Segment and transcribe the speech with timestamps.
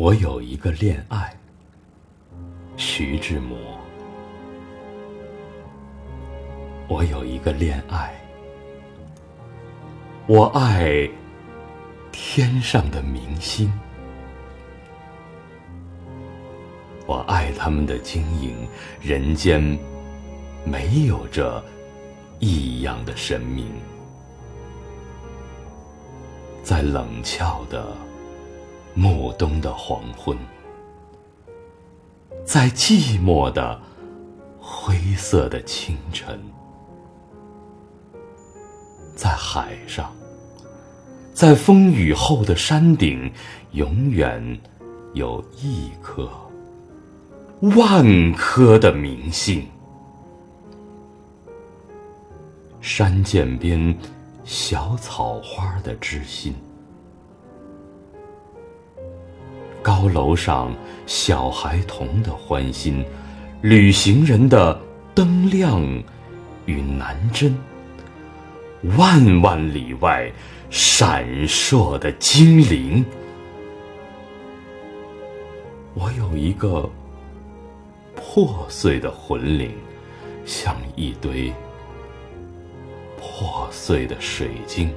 [0.00, 1.36] 我有一个恋爱，
[2.78, 3.58] 徐志摩。
[6.88, 8.18] 我有一个恋爱，
[10.26, 11.06] 我爱
[12.10, 13.70] 天上的明星，
[17.06, 18.56] 我爱他们的晶莹，
[19.02, 19.60] 人间
[20.64, 21.62] 没有这
[22.38, 23.66] 异样的神明，
[26.62, 27.94] 在冷峭的。
[28.94, 30.36] 暮冬的黄昏，
[32.44, 33.80] 在寂寞的
[34.58, 36.38] 灰色的清晨，
[39.14, 40.12] 在海上，
[41.32, 43.32] 在风雨后的山顶，
[43.72, 44.60] 永远
[45.14, 46.28] 有一颗、
[47.60, 49.66] 万颗的明星。
[52.80, 53.96] 山涧边，
[54.44, 56.54] 小草花的知心。
[60.00, 63.04] 高楼上，小孩童的欢心；
[63.60, 64.80] 旅行人的
[65.14, 65.82] 灯亮
[66.64, 67.52] 与南针；
[68.96, 70.32] 万万里外，
[70.70, 73.04] 闪烁的精灵。
[75.92, 76.88] 我有一个
[78.16, 79.70] 破碎的魂灵，
[80.46, 81.52] 像一堆
[83.18, 84.90] 破碎的水晶，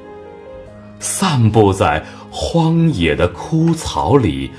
[1.02, 2.02] 散布在
[2.32, 4.50] 荒野的枯草里。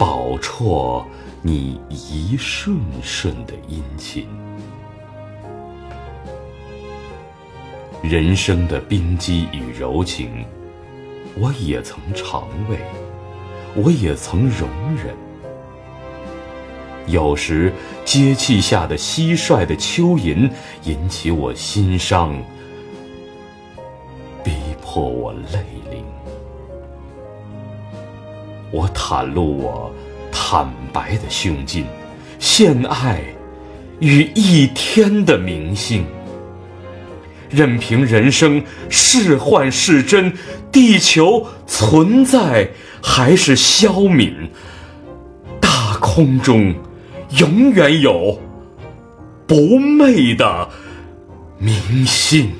[0.00, 1.04] 饱啜
[1.42, 4.26] 你一瞬瞬的殷勤，
[8.02, 10.46] 人生的冰肌与柔情，
[11.38, 12.78] 我也曾尝味，
[13.74, 15.14] 我也曾容忍。
[17.06, 17.70] 有时
[18.06, 20.50] 街气下的蟋蟀的蚯蚓，
[20.84, 22.34] 引起我心伤，
[24.42, 26.02] 逼迫我泪淋。
[28.70, 29.92] 我袒露我
[30.30, 31.84] 坦白的胸襟，
[32.38, 33.20] 献爱
[33.98, 36.04] 与一天的明星，
[37.48, 40.32] 任凭人生是幻是真，
[40.70, 42.70] 地球存在
[43.02, 44.32] 还是消泯，
[45.60, 46.74] 大空中
[47.38, 48.40] 永远有
[49.46, 50.68] 不昧的
[51.58, 52.50] 明星。